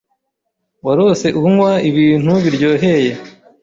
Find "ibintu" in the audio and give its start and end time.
1.89-2.33